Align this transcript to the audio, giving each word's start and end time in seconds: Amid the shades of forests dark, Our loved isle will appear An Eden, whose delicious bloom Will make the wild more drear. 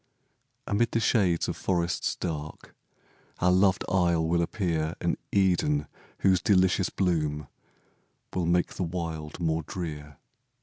Amid 0.65 0.89
the 0.93 0.99
shades 0.99 1.47
of 1.47 1.55
forests 1.55 2.15
dark, 2.15 2.73
Our 3.37 3.51
loved 3.51 3.83
isle 3.87 4.27
will 4.27 4.41
appear 4.41 4.95
An 4.99 5.15
Eden, 5.31 5.85
whose 6.21 6.41
delicious 6.41 6.89
bloom 6.89 7.47
Will 8.33 8.47
make 8.47 8.73
the 8.73 8.83
wild 8.83 9.39
more 9.39 9.61
drear. 9.61 10.17